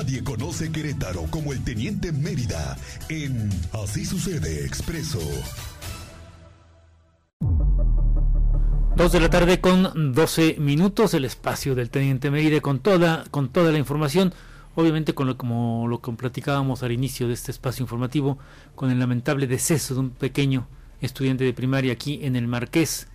Nadie 0.00 0.24
conoce 0.24 0.72
Querétaro 0.72 1.26
como 1.30 1.52
el 1.52 1.62
Teniente 1.62 2.10
Mérida 2.10 2.78
en 3.10 3.50
Así 3.70 4.06
sucede 4.06 4.64
expreso. 4.64 5.18
Dos 8.96 9.12
de 9.12 9.20
la 9.20 9.28
tarde 9.28 9.60
con 9.60 10.14
12 10.14 10.56
minutos, 10.58 11.12
el 11.12 11.26
espacio 11.26 11.74
del 11.74 11.90
Teniente 11.90 12.30
Mérida 12.30 12.62
con 12.62 12.78
toda, 12.78 13.24
con 13.30 13.50
toda 13.50 13.72
la 13.72 13.76
información, 13.76 14.32
obviamente 14.74 15.12
con 15.12 15.26
lo, 15.26 15.36
como 15.36 15.86
lo 15.86 16.00
que 16.00 16.12
platicábamos 16.12 16.82
al 16.82 16.92
inicio 16.92 17.28
de 17.28 17.34
este 17.34 17.50
espacio 17.50 17.82
informativo, 17.82 18.38
con 18.74 18.90
el 18.90 18.98
lamentable 18.98 19.46
deceso 19.46 19.92
de 19.92 20.00
un 20.00 20.10
pequeño 20.12 20.66
estudiante 21.02 21.44
de 21.44 21.52
primaria 21.52 21.92
aquí 21.92 22.20
en 22.22 22.36
el 22.36 22.48
Marqués. 22.48 23.06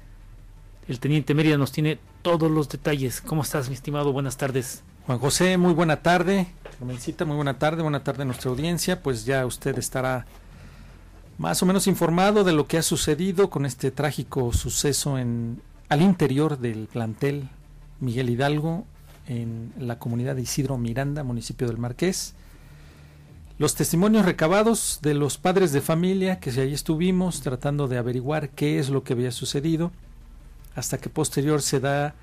El 0.87 0.99
Teniente 0.99 1.33
Mérida 1.33 1.57
nos 1.57 1.71
tiene 1.71 1.97
todos 2.21 2.51
los 2.51 2.69
detalles. 2.69 3.21
¿Cómo 3.21 3.41
estás, 3.41 3.69
mi 3.69 3.73
estimado? 3.73 4.13
Buenas 4.13 4.37
tardes. 4.37 4.83
Juan 5.05 5.19
José, 5.19 5.59
muy 5.59 5.73
buena 5.73 5.97
tarde. 5.97 6.47
Carmencita, 6.79 7.25
muy 7.25 7.35
buena 7.35 7.59
tarde. 7.59 7.83
Buena 7.83 8.03
tarde 8.03 8.23
a 8.23 8.25
nuestra 8.25 8.49
audiencia. 8.49 9.03
Pues 9.03 9.23
ya 9.23 9.45
usted 9.45 9.77
estará 9.77 10.25
más 11.37 11.61
o 11.61 11.67
menos 11.67 11.85
informado 11.85 12.43
de 12.43 12.53
lo 12.53 12.65
que 12.65 12.79
ha 12.79 12.81
sucedido 12.81 13.51
con 13.51 13.67
este 13.67 13.91
trágico 13.91 14.51
suceso 14.51 15.19
en 15.19 15.61
al 15.89 16.01
interior 16.01 16.57
del 16.57 16.87
plantel 16.87 17.49
Miguel 17.99 18.31
Hidalgo 18.31 18.85
en 19.27 19.73
la 19.77 19.99
comunidad 19.99 20.37
de 20.37 20.41
Isidro 20.41 20.75
Miranda, 20.79 21.23
municipio 21.23 21.67
del 21.67 21.77
Marqués. 21.77 22.33
Los 23.59 23.75
testimonios 23.75 24.25
recabados 24.25 25.01
de 25.03 25.13
los 25.13 25.37
padres 25.37 25.71
de 25.71 25.81
familia 25.81 26.39
que 26.39 26.49
ahí 26.49 26.73
estuvimos 26.73 27.41
tratando 27.41 27.87
de 27.87 27.99
averiguar 27.99 28.49
qué 28.49 28.79
es 28.79 28.89
lo 28.89 29.03
que 29.03 29.13
había 29.13 29.31
sucedido, 29.31 29.91
hasta 30.75 30.97
que 30.97 31.09
posterior 31.09 31.61
se 31.61 31.79
da 31.79 32.15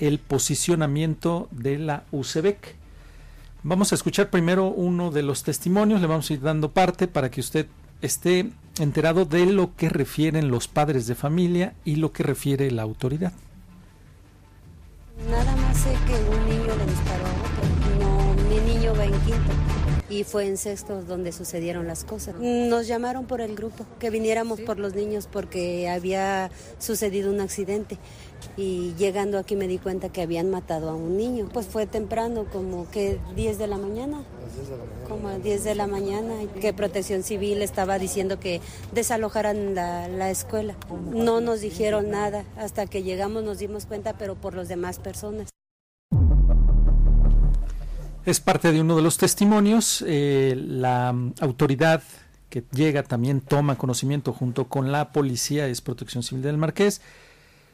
el 0.00 0.18
posicionamiento 0.18 1.48
de 1.52 1.78
la 1.78 2.04
UCEBEC. 2.10 2.74
Vamos 3.62 3.92
a 3.92 3.94
escuchar 3.94 4.30
primero 4.30 4.66
uno 4.68 5.10
de 5.10 5.22
los 5.22 5.42
testimonios, 5.42 6.00
le 6.00 6.06
vamos 6.06 6.30
a 6.30 6.32
ir 6.32 6.40
dando 6.40 6.72
parte 6.72 7.06
para 7.06 7.30
que 7.30 7.40
usted 7.40 7.66
esté 8.00 8.50
enterado 8.78 9.26
de 9.26 9.46
lo 9.46 9.76
que 9.76 9.90
refieren 9.90 10.50
los 10.50 10.66
padres 10.66 11.06
de 11.06 11.14
familia 11.14 11.74
y 11.84 11.96
lo 11.96 12.12
que 12.12 12.22
refiere 12.22 12.70
la 12.70 12.82
autoridad. 12.82 13.32
Nada 15.30 15.54
más 15.56 15.76
sé 15.76 15.94
que 16.06 16.14
un 16.14 16.48
niño 16.48 16.74
le 16.76 16.86
disparó 16.86 17.50
mi 18.48 18.72
niño 18.72 18.94
va 18.96 19.04
en 19.04 19.12
quinto 19.20 19.79
y 20.10 20.24
fue 20.24 20.46
en 20.46 20.56
sexto 20.56 21.02
donde 21.02 21.32
sucedieron 21.32 21.86
las 21.86 22.04
cosas. 22.04 22.34
Nos 22.40 22.88
llamaron 22.88 23.26
por 23.26 23.40
el 23.40 23.54
grupo 23.54 23.86
que 24.00 24.10
viniéramos 24.10 24.60
por 24.60 24.78
los 24.78 24.94
niños 24.94 25.28
porque 25.30 25.88
había 25.88 26.50
sucedido 26.78 27.30
un 27.30 27.40
accidente 27.40 27.96
y 28.56 28.92
llegando 28.98 29.38
aquí 29.38 29.54
me 29.54 29.68
di 29.68 29.78
cuenta 29.78 30.08
que 30.08 30.22
habían 30.22 30.50
matado 30.50 30.90
a 30.90 30.94
un 30.94 31.16
niño. 31.16 31.48
Pues 31.52 31.66
fue 31.66 31.86
temprano, 31.86 32.46
como 32.52 32.90
que 32.90 33.20
10 33.36 33.58
de 33.58 33.66
la 33.68 33.78
mañana. 33.78 34.24
Como 35.08 35.28
a 35.28 35.38
10 35.38 35.62
de 35.62 35.74
la 35.76 35.86
mañana, 35.86 36.34
que 36.60 36.72
Protección 36.72 37.22
Civil 37.22 37.62
estaba 37.62 37.98
diciendo 37.98 38.40
que 38.40 38.60
desalojaran 38.92 39.76
la, 39.76 40.08
la 40.08 40.30
escuela. 40.30 40.76
No 41.12 41.40
nos 41.40 41.60
dijeron 41.60 42.10
nada, 42.10 42.44
hasta 42.56 42.86
que 42.86 43.04
llegamos 43.04 43.44
nos 43.44 43.58
dimos 43.58 43.86
cuenta, 43.86 44.18
pero 44.18 44.34
por 44.34 44.54
los 44.54 44.68
demás 44.68 44.98
personas. 44.98 45.50
Es 48.30 48.38
parte 48.38 48.70
de 48.70 48.80
uno 48.80 48.94
de 48.94 49.02
los 49.02 49.18
testimonios. 49.18 50.04
Eh, 50.06 50.54
la 50.56 51.08
autoridad 51.40 52.00
que 52.48 52.62
llega 52.70 53.02
también 53.02 53.40
toma 53.40 53.76
conocimiento 53.76 54.32
junto 54.32 54.68
con 54.68 54.92
la 54.92 55.10
policía, 55.10 55.66
es 55.66 55.80
Protección 55.80 56.22
Civil 56.22 56.44
del 56.44 56.56
Marqués. 56.56 57.00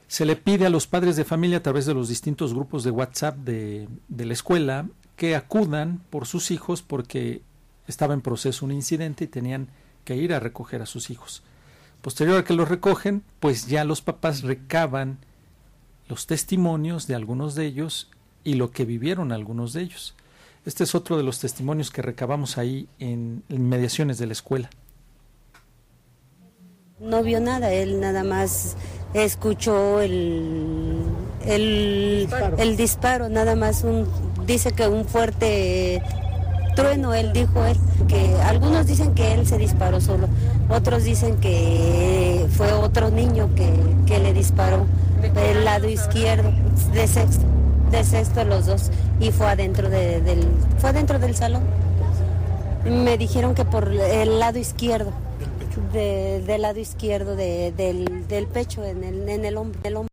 Se 0.09 0.25
le 0.25 0.35
pide 0.35 0.65
a 0.65 0.71
los 0.71 0.87
padres 0.87 1.17
de 1.17 1.27
familia 1.27 1.59
a 1.59 1.63
través 1.63 1.85
de 1.85 1.93
los 1.93 2.09
distintos 2.09 2.55
grupos 2.55 2.85
de 2.85 2.91
WhatsApp 2.91 3.37
de, 3.37 3.87
de 4.09 4.25
la 4.25 4.33
escuela 4.33 4.87
que 5.17 5.37
acudan 5.37 6.01
por 6.09 6.27
sus 6.27 6.51
hijos 6.51 6.81
porque 6.81 7.43
estaba 7.87 8.15
en 8.15 8.23
proceso 8.23 8.65
un 8.65 8.73
incidente 8.73 9.25
y 9.25 9.29
tenían 9.29 9.69
que 10.07 10.17
ir 10.17 10.33
a 10.33 10.41
recoger 10.41 10.81
a 10.81 10.87
sus 10.87 11.11
hijos. 11.11 11.43
Posterior 12.01 12.39
a 12.39 12.45
que 12.45 12.55
los 12.55 12.71
recogen, 12.71 13.25
pues 13.41 13.67
ya 13.67 13.85
los 13.85 14.01
papás 14.01 14.41
recaban 14.41 15.19
los 16.09 16.27
testimonios 16.27 17.07
de 17.07 17.15
algunos 17.15 17.57
de 17.57 17.67
ellos 17.67 18.09
y 18.43 18.55
lo 18.55 18.71
que 18.71 18.87
vivieron 18.87 19.33
algunos 19.33 19.75
de 19.75 19.83
ellos. 19.83 20.15
Este 20.67 20.83
es 20.83 20.97
otro 20.97 21.17
de 21.17 21.23
los 21.23 21.39
testimonios 21.39 21.93
que 21.93 22.03
recabamos 22.03 22.59
ahí 22.59 22.89
en, 22.99 23.45
mediaciones 23.49 24.19
de 24.19 24.27
la 24.27 24.33
escuela. 24.33 24.69
No 26.99 27.23
vio 27.23 27.39
nada, 27.41 27.73
él 27.73 28.01
nada 28.01 28.25
más 28.25 28.77
escuchó 29.15 30.01
el, 30.01 31.05
el, 31.47 32.77
disparo. 32.77 33.29
nada 33.29 33.55
más 33.55 33.85
un, 33.85 34.09
dice 34.45 34.73
que 34.73 34.89
un 34.89 35.05
fuerte 35.05 36.03
trueno, 36.75 37.15
él 37.15 37.33
dijo 37.33 37.65
él, 37.65 37.77
que 38.09 38.35
algunos 38.43 38.89
dicen 38.89 39.15
que 39.15 39.35
él 39.35 39.47
se 39.47 39.59
disparó 39.59 40.01
solo, 40.01 40.27
otros 40.69 41.05
dicen 41.05 41.37
que 41.37 42.45
fue 42.51 42.73
otro 42.73 43.11
niño 43.11 43.55
que, 43.55 43.73
que 44.05 44.19
le 44.19 44.33
disparó 44.33 44.85
del 45.33 45.65
lado 45.65 45.89
izquierdo, 45.89 46.51
de 46.93 47.07
sexto 47.07 47.56
de 47.91 48.05
sexto 48.05 48.45
los 48.45 48.67
dos 48.67 48.91
y 49.21 49.31
fue 49.31 49.47
adentro 49.47 49.89
del 49.89 50.49
fue 50.79 50.91
adentro 50.91 51.19
del 51.19 51.35
salón. 51.35 51.63
Me 52.85 53.19
dijeron 53.19 53.55
que 53.55 53.65
por 53.65 53.89
el 53.89 54.39
lado 54.39 54.59
izquierdo 54.59 55.13
del 55.93 56.63
lado 56.63 56.79
izquierdo 56.79 57.37
del, 57.37 58.49
pecho 58.53 58.85
en 58.85 59.05
el, 59.05 59.29
en 59.29 59.45
el 59.45 59.57
hombro, 59.57 60.07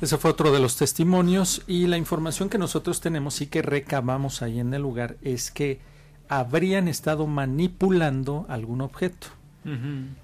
Ese 0.00 0.18
fue 0.18 0.30
otro 0.30 0.52
de 0.52 0.60
los 0.60 0.76
testimonios 0.76 1.62
y 1.66 1.86
la 1.86 1.96
información 1.96 2.48
que 2.48 2.58
nosotros 2.58 3.00
tenemos 3.00 3.40
y 3.40 3.46
que 3.46 3.62
recabamos 3.62 4.42
ahí 4.42 4.60
en 4.60 4.74
el 4.74 4.82
lugar 4.82 5.16
es 5.22 5.50
que 5.50 5.80
habrían 6.28 6.88
estado 6.88 7.26
manipulando 7.26 8.46
algún 8.48 8.80
objeto. 8.80 9.28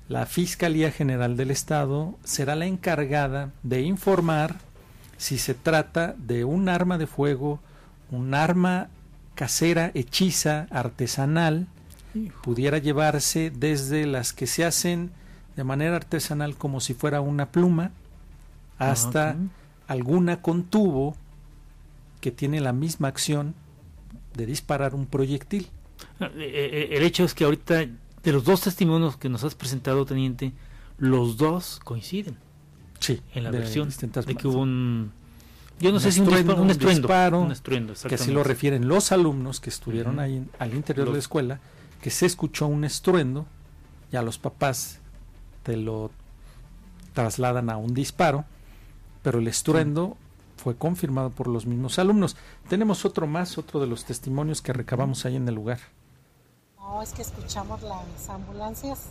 La 0.09 0.26
Fiscalía 0.26 0.92
General 0.92 1.36
del 1.36 1.50
Estado 1.50 2.14
será 2.22 2.54
la 2.54 2.66
encargada 2.66 3.50
de 3.64 3.80
informar 3.80 4.54
si 5.22 5.38
se 5.38 5.55
trata 5.55 6.16
de 6.19 6.44
un 6.44 6.69
arma 6.69 6.99
de 6.99 7.06
fuego, 7.06 7.60
un 8.10 8.34
arma 8.34 8.88
casera, 9.37 9.93
hechiza, 9.94 10.66
artesanal, 10.72 11.69
pudiera 12.43 12.78
llevarse 12.78 13.53
desde 13.56 14.05
las 14.06 14.33
que 14.33 14.49
se 14.49 14.65
hacen 14.65 15.12
de 15.55 15.62
manera 15.62 15.94
artesanal 15.94 16.56
como 16.56 16.81
si 16.81 16.93
fuera 16.93 17.21
una 17.21 17.53
pluma, 17.53 17.93
hasta 18.78 19.37
alguna 19.87 20.43
con 20.43 20.65
tubo 20.65 21.15
que 22.21 22.33
tiene 22.33 22.60
la 22.60 22.72
misma 22.72 23.06
acción 23.06 23.54
de 24.34 24.44
disparar 24.44 24.93
un 24.93 25.06
proyectil. 25.06 25.69
Ah, 26.19 26.31
eh, 26.34 26.89
eh, 26.91 26.97
el 26.97 27.04
hecho 27.04 27.22
es 27.22 27.33
que 27.33 27.44
ahorita, 27.44 27.77
de 27.77 28.33
los 28.33 28.43
dos 28.43 28.62
testimonios 28.62 29.16
que 29.16 29.28
nos 29.28 29.44
has 29.44 29.54
presentado, 29.54 30.04
teniente, 30.04 30.53
los 30.99 31.37
dos 31.37 31.78
coinciden. 31.84 32.37
Sí, 33.03 33.21
en 33.35 33.43
la 33.43 33.51
versión 33.51 33.89
de 33.89 34.35
que 34.37 34.47
hubo 34.47 34.61
un 34.61 35.13
yo 35.81 35.91
no 35.91 35.99
sé 35.99 36.13
si 36.13 36.21
un, 36.21 36.27
estruendo, 36.29 36.63
un 37.41 37.51
estruendo, 37.51 37.95
que 38.09 38.15
así 38.15 38.31
lo 38.31 38.45
refieren 38.45 38.87
los 38.87 39.11
alumnos 39.11 39.59
que 39.59 39.69
estuvieron 39.69 40.21
ahí 40.21 40.49
al 40.61 40.75
interior 40.75 41.09
de 41.09 41.15
la 41.15 41.19
escuela, 41.19 41.59
que 42.01 42.11
se 42.11 42.25
escuchó 42.25 42.69
un 42.69 42.85
estruendo, 42.85 43.47
ya 44.13 44.23
los 44.23 44.39
papás 44.39 45.01
te 45.65 45.77
lo 45.77 46.13
trasladan 47.15 47.69
a 47.69 47.79
un 47.79 47.95
disparo, 47.95 48.45
pero 49.25 49.41
el 49.41 49.49
estruendo 49.49 50.17
fue 50.57 50.77
confirmado 50.77 51.31
por 51.31 51.49
los 51.49 51.67
mismos 51.67 51.99
alumnos. 51.99 52.37
Tenemos 52.69 53.05
otro 53.05 53.27
más, 53.27 53.59
otro 53.59 53.81
de 53.81 53.89
los 53.89 54.05
testimonios 54.05 54.63
que 54.63 54.73
recabamos 54.73 55.25
ahí 55.27 55.34
en 55.34 55.49
el 55.49 55.57
lugar. 55.57 55.81
No, 56.79 57.03
es 57.03 57.13
que 57.13 57.23
escuchamos 57.23 57.83
las 57.83 58.29
ambulancias. 58.29 59.07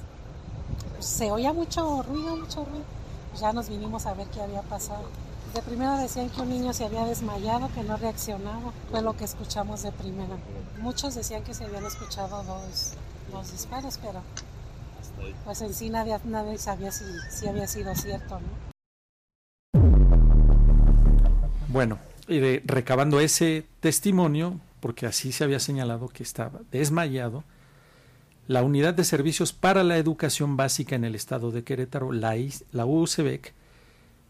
Se 1.00 1.30
oía 1.32 1.52
mucho 1.52 2.02
ruido, 2.04 2.38
mucho 2.38 2.64
ruido 2.64 3.01
ya 3.40 3.54
nos 3.54 3.70
vinimos 3.70 4.06
a 4.06 4.14
ver 4.14 4.28
qué 4.28 4.42
había 4.42 4.62
pasado. 4.62 5.06
De 5.54 5.62
primera 5.62 5.98
decían 5.98 6.30
que 6.30 6.42
un 6.42 6.50
niño 6.50 6.74
se 6.74 6.86
había 6.86 7.06
desmayado, 7.06 7.70
que 7.74 7.84
no 7.84 7.98
reaccionaba. 7.98 8.72
Fue 8.90 9.02
lo 9.02 9.18
que 9.18 9.26
escuchamos 9.26 9.84
de 9.84 9.92
primera. 9.92 10.38
Muchos 10.80 11.16
decían 11.16 11.44
que 11.44 11.54
se 11.54 11.66
habían 11.66 11.86
escuchado 11.86 12.44
dos, 12.44 12.94
dos 13.32 13.52
disparos, 13.52 14.00
pero 14.02 14.22
pues 15.46 15.62
en 15.62 15.74
sí 15.74 15.90
nadie, 15.90 16.18
nadie 16.24 16.58
sabía 16.58 16.92
si, 16.92 17.04
si 17.30 17.48
había 17.48 17.68
sido 17.68 17.94
cierto, 17.96 18.40
¿no? 18.40 18.72
Bueno, 21.68 22.00
y 22.28 22.60
recabando 22.60 23.20
ese 23.20 23.66
testimonio, 23.80 24.60
porque 24.80 25.06
así 25.06 25.32
se 25.32 25.44
había 25.44 25.60
señalado 25.60 26.08
que 26.10 26.24
estaba 26.24 26.60
desmayado, 26.72 27.44
la 28.48 28.64
Unidad 28.64 28.94
de 28.94 29.04
Servicios 29.04 29.54
para 29.54 29.84
la 29.84 29.98
Educación 29.98 30.58
Básica 30.58 30.96
en 30.96 31.06
el 31.06 31.16
Estado 31.16 31.52
de 31.52 31.64
Querétaro, 31.64 32.12
la, 32.12 32.36
la 32.72 32.86
UCEBEC, 32.86 33.54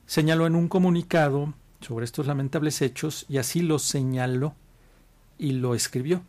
señaló 0.05 0.45
en 0.45 0.55
un 0.55 0.67
comunicado 0.67 1.53
sobre 1.79 2.05
estos 2.05 2.27
lamentables 2.27 2.81
hechos, 2.81 3.25
y 3.29 3.37
así 3.37 3.61
lo 3.61 3.79
señaló 3.79 4.53
y 5.39 5.53
lo 5.53 5.73
escribió, 5.73 6.21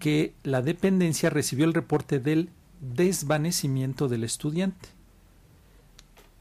que 0.00 0.34
la 0.42 0.62
dependencia 0.62 1.30
recibió 1.30 1.64
el 1.64 1.74
reporte 1.74 2.18
del 2.18 2.48
desvanecimiento 2.80 4.08
del 4.08 4.24
estudiante. 4.24 4.88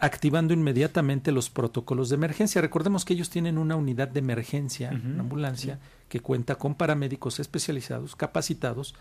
activando 0.01 0.56
inmediatamente 0.56 1.31
los 1.31 1.51
protocolos 1.51 2.09
de 2.09 2.15
emergencia. 2.15 2.59
Recordemos 2.59 3.06
que 3.06 3.13
ellos 3.13 3.29
tienen 3.29 3.59
una 3.59 3.75
unidad 3.75 4.07
de 4.07 4.19
emergencia, 4.19 4.89
una 4.89 5.21
ambulancia, 5.21 5.77
que 6.09 6.19
cuenta 6.19 6.56
con 6.56 6.74
paramédicos 6.74 7.39
especializados, 7.39 8.15
capacitados 8.15 8.95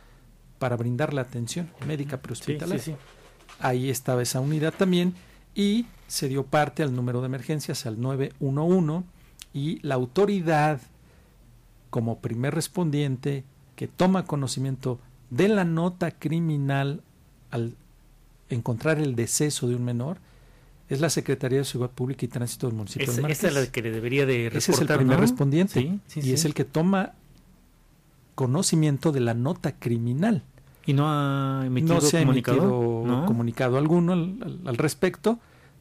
para 0.61 0.77
brindar 0.77 1.13
la 1.13 1.23
atención 1.23 1.69
médica 1.89 2.23
prehospitalaria. 2.23 2.81
sí, 2.81 2.93
sí. 2.93 2.97
Ahí 3.59 3.91
estaba 3.91 4.23
esa 4.23 4.39
unidad 4.41 4.73
también 4.73 5.15
y 5.57 5.87
se 6.07 6.29
dio 6.29 6.45
parte 6.45 6.85
al 6.85 6.95
número 6.95 7.21
de 7.21 7.27
emergencias, 7.27 7.85
al 7.87 8.01
911, 8.01 9.05
y 9.53 9.81
la 9.83 9.97
autoridad, 9.97 10.81
como 11.91 12.21
primer 12.21 12.55
respondiente, 12.55 13.45
que 13.75 13.89
toma 13.89 14.25
conocimiento 14.25 15.01
de 15.31 15.49
la 15.49 15.65
nota 15.65 16.11
criminal 16.13 17.03
al 17.51 17.75
encontrar 18.49 18.99
el 18.99 19.17
deceso 19.17 19.67
de 19.69 19.75
un 19.75 19.85
menor, 19.85 20.19
es 20.89 21.01
la 21.01 21.09
Secretaría 21.11 21.59
de 21.59 21.65
Seguridad 21.65 21.95
Pública 21.95 22.25
y 22.25 22.29
Tránsito 22.29 22.67
del 22.67 22.77
municipio 22.77 23.11
Esa, 23.11 23.23
de 23.23 23.33
esa 23.33 23.49
es 23.49 23.55
la 23.55 23.67
que 23.67 23.83
le 23.83 23.91
debería 23.93 24.27
de 24.27 24.51
reportar, 24.51 24.59
Ese 24.59 24.73
es 24.73 24.81
el 24.81 24.87
primer 24.89 25.17
¿no? 25.17 25.21
respondiente 25.23 25.81
Sí, 25.81 26.01
sí, 26.09 26.21
y 26.21 26.23
sí. 26.25 26.33
es 26.33 26.45
el 26.45 26.55
que 26.55 26.65
toma 26.65 27.13
conocimiento 28.35 29.13
de 29.13 29.21
la 29.21 29.35
nota 29.35 29.73
criminal 29.79 30.43
Y 30.87 30.93
no 30.95 31.05
ha 31.09 31.63
emitido 31.67 31.95
no 31.97 32.01
se 32.01 32.19
ha 32.19 32.21
comunicado. 32.21 32.59
emitido 32.59 33.03
¿no? 33.07 33.27
comunicado 33.27 33.79
alguno 33.79 34.13
al, 34.15 34.77
respecto 34.77 35.39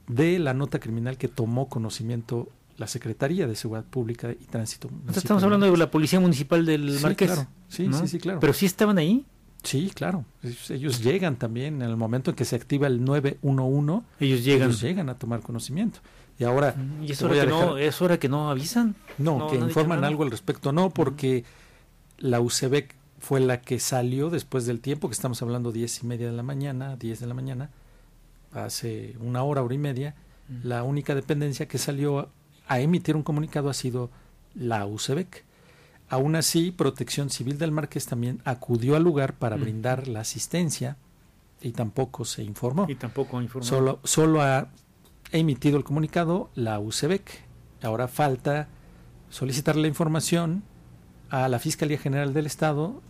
de 0.08 0.40
la 0.40 0.54
nota 0.54 0.80
criminal 0.80 1.18
que 1.18 1.28
tomó 1.28 1.70
conocimiento 1.70 2.50
la 2.78 2.88
Secretaría 2.88 3.48
de 3.48 3.56
Seguridad 3.56 3.86
Pública 3.86 4.32
y 4.32 4.46
Tránsito. 4.46 4.88
O 4.88 4.90
sea, 4.90 4.98
Municipio 4.98 5.20
estamos 5.20 5.44
hablando 5.44 5.70
de 5.72 5.78
la 5.78 5.92
Policía 5.92 6.20
Municipal 6.20 6.66
del 6.66 6.98
Sí, 6.98 7.04
Marqués. 7.04 7.32
claro. 7.32 7.48
Sí, 7.68 7.88
¿no? 7.88 8.00
sí, 8.00 8.08
sí, 8.08 8.20
claro. 8.20 8.40
Pero 8.40 8.54
sí 8.54 8.66
estaban 8.66 8.98
ahí. 8.98 9.26
Sí, 9.64 9.92
claro. 9.94 10.24
Ellos, 10.70 11.04
llegan 11.04 11.36
también 11.36 11.82
en 11.82 11.90
el 11.90 11.98
momento 11.98 12.32
en 12.32 12.36
que 12.38 12.46
se 12.46 12.56
activa 12.56 12.88
el 12.88 13.04
911. 13.04 14.06
Ellos 14.22 14.44
llegan. 14.46 14.70
Ellos 14.70 14.82
llegan 14.82 15.10
a 15.10 15.16
tomar 15.16 15.42
conocimiento. 15.42 16.00
Y 16.40 16.46
ahora 16.46 16.74
Mm, 16.78 17.04
Y 17.04 17.12
es 17.12 17.22
hora, 17.22 17.34
que 17.42 17.48
no, 17.48 17.78
es 17.78 18.02
hora 18.02 18.18
que 18.18 18.30
no 18.30 18.50
avisan. 18.50 18.96
no, 19.18 19.38
no, 19.40 19.48
que 19.50 19.58
informan 19.58 20.06
algo 20.06 20.24
al 20.24 20.32
respecto, 20.32 20.72
no, 20.72 20.90
porque 20.90 21.44
la 22.18 22.40
UCEBEC 22.40 22.96
fue 23.20 23.40
la 23.40 23.62
que 23.62 23.80
salió 23.80 24.30
después 24.30 24.66
del 24.66 24.80
tiempo, 24.82 25.10
que 25.10 25.14
estamos 25.14 25.42
hablando 25.42 25.72
diez 25.72 26.02
y 26.04 26.08
media 26.08 26.28
de 26.28 26.34
la 26.36 26.44
mañana, 26.44 26.96
10 26.96 27.20
de 27.20 27.28
la 27.28 27.34
mañana, 27.34 27.70
hace 28.54 29.16
una 29.20 29.44
hora, 29.44 29.62
hora 29.62 29.76
y 29.76 29.78
media, 29.78 30.16
la 30.64 30.84
única 30.84 31.14
dependencia 31.14 31.68
que 31.68 31.78
salió 31.78 32.30
a 32.68 32.80
emitir 32.80 33.16
un 33.16 33.24
comunicado 33.24 33.70
ha 33.70 33.74
sido 33.74 34.10
la 34.56 34.86
UCEBEC. 34.86 35.46
Aún 36.10 36.36
así, 36.36 36.72
Protección 36.72 37.30
Civil 37.30 37.60
del 37.60 37.72
Marqués 37.72 38.08
también 38.08 38.42
acudió 38.46 38.96
al 38.96 39.04
lugar 39.04 39.34
para 39.36 39.58
Mm. 39.58 39.62
brindar 39.62 40.08
la 40.08 40.22
asistencia 40.22 40.98
y 41.62 41.72
tampoco 41.72 42.26
se 42.26 42.42
informó. 42.44 42.88
Y 42.90 42.96
tampoco 42.96 43.42
informó. 43.42 43.68
Solo, 43.68 44.00
solo 44.04 44.42
ha 44.42 44.70
emitido 45.32 45.78
el 45.78 45.84
comunicado 45.84 46.50
la 46.56 46.80
UCEBEC. 46.80 47.44
Ahora 47.84 48.08
falta 48.08 48.68
solicitar 49.30 49.76
la 49.76 49.88
información 49.88 50.64
a 51.30 51.48
la 51.48 51.60
Fiscalía 51.60 51.98
General 51.98 52.34
del 52.34 52.46
Estado 52.46 53.02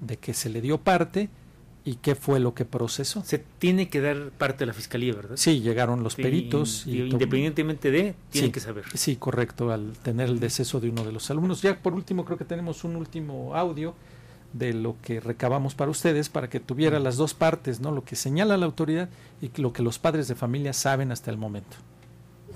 de 0.00 0.16
que 0.16 0.32
se 0.34 0.48
le 0.48 0.60
dio 0.60 0.78
parte 0.78 1.28
y 1.84 1.96
qué 1.96 2.14
fue 2.14 2.40
lo 2.40 2.54
que 2.54 2.64
procesó. 2.64 3.22
Se 3.24 3.38
tiene 3.58 3.88
que 3.88 4.00
dar 4.00 4.30
parte 4.30 4.60
de 4.60 4.66
la 4.66 4.72
fiscalía, 4.74 5.14
¿verdad? 5.14 5.36
Sí, 5.36 5.60
llegaron 5.60 6.02
los 6.02 6.14
Sí, 6.14 6.22
peritos. 6.22 6.86
y- 6.86 7.00
independientemente 7.02 7.90
de, 7.90 8.14
tienen 8.30 8.48
Sí. 8.48 8.52
que 8.52 8.60
saber. 8.60 8.84
Sí, 8.94 9.16
correcto, 9.16 9.72
al 9.72 9.92
tener 10.02 10.28
el 10.28 10.40
deceso 10.40 10.78
de 10.80 10.90
uno 10.90 11.04
de 11.04 11.12
los 11.12 11.30
alumnos. 11.30 11.62
Ya 11.62 11.78
por 11.82 11.94
último, 11.94 12.24
creo 12.24 12.36
que 12.38 12.44
tenemos 12.44 12.84
un 12.84 12.96
último 12.96 13.54
audio 13.56 13.94
de 14.52 14.72
lo 14.74 14.96
que 15.00 15.20
recabamos 15.20 15.74
para 15.74 15.90
ustedes, 15.90 16.28
para 16.28 16.50
que 16.50 16.60
tuviera 16.60 16.98
las 16.98 17.16
dos 17.16 17.34
partes, 17.34 17.80
¿no? 17.80 17.92
Lo 17.92 18.04
que 18.04 18.16
señala 18.16 18.56
la 18.56 18.66
autoridad 18.66 19.08
y 19.40 19.50
lo 19.60 19.72
que 19.72 19.82
los 19.82 19.98
padres 19.98 20.28
de 20.28 20.34
familia 20.34 20.72
saben 20.72 21.12
hasta 21.12 21.30
el 21.30 21.36
momento. 21.36 21.76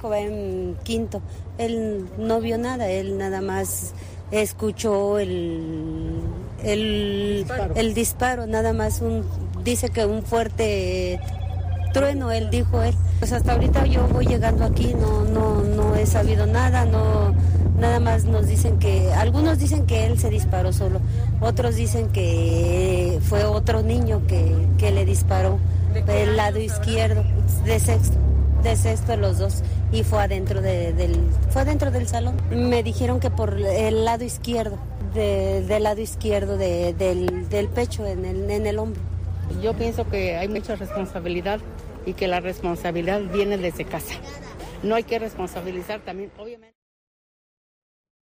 va 0.04 0.18
en 0.20 0.76
quinto. 0.84 1.22
Él 1.56 2.04
no 2.18 2.38
vio 2.40 2.58
nada, 2.58 2.90
él 2.90 3.16
nada 3.16 3.40
más 3.40 3.94
escuchó 4.30 5.18
el, 5.18 6.20
el, 6.62 7.46
el 7.74 7.94
disparo, 7.94 8.46
nada 8.46 8.72
más 8.72 9.00
un, 9.00 9.24
dice 9.64 9.90
que 9.90 10.04
un 10.06 10.22
fuerte 10.22 11.20
trueno, 11.92 12.32
él 12.32 12.50
dijo 12.50 12.82
él. 12.82 12.94
Pues 13.18 13.32
hasta 13.32 13.52
ahorita 13.52 13.86
yo 13.86 14.06
voy 14.08 14.26
llegando 14.26 14.64
aquí, 14.64 14.94
no, 14.94 15.24
no, 15.24 15.62
no 15.62 15.94
he 15.94 16.06
sabido 16.06 16.46
nada, 16.46 16.84
no, 16.84 17.34
nada 17.78 18.00
más 18.00 18.24
nos 18.24 18.46
dicen 18.46 18.78
que, 18.78 19.12
algunos 19.12 19.58
dicen 19.58 19.86
que 19.86 20.06
él 20.06 20.18
se 20.18 20.30
disparó 20.30 20.72
solo, 20.72 21.00
otros 21.40 21.76
dicen 21.76 22.08
que 22.08 23.18
fue 23.22 23.44
otro 23.44 23.82
niño 23.82 24.22
que, 24.26 24.54
que 24.78 24.90
le 24.90 25.04
disparó 25.04 25.58
del 26.06 26.36
lado 26.36 26.58
izquierdo, 26.58 27.24
de 27.64 27.78
sexto 27.78 28.23
de 28.64 28.75
sexto 28.76 29.16
los 29.16 29.38
dos 29.38 29.62
y 29.93 30.02
fue 30.02 30.22
adentro 30.22 30.61
de- 30.61 30.93
del 30.93 31.14
fue 31.50 31.62
adentro 31.62 31.90
del 31.90 32.08
salón 32.08 32.34
me 32.50 32.82
dijeron 32.82 33.20
que 33.20 33.31
por 33.31 33.55
el 33.56 34.05
lado 34.05 34.25
izquierdo 34.25 34.78
de- 35.14 35.62
del 35.69 35.82
lado 35.84 36.00
izquierdo 36.00 36.56
de- 36.56 36.93
del, 36.94 37.49
del 37.49 37.69
pecho 37.69 38.05
en 38.06 38.25
el, 38.25 38.50
en 38.50 38.66
el 38.66 38.78
hombro 38.78 39.00
Yo 39.62 39.75
pienso 39.75 40.08
que 40.08 40.37
hay 40.37 40.49
mucha 40.49 40.75
responsabilidad 40.75 41.61
y 42.06 42.14
que 42.14 42.26
la 42.26 42.40
responsabilidad 42.40 43.20
viene 43.32 43.56
desde 43.58 43.84
casa. 43.84 44.14
No 44.82 44.94
hay 44.94 45.05
que 45.05 45.19
responsabilizar 45.19 46.00
también, 46.00 46.31
obviamente. 46.38 46.75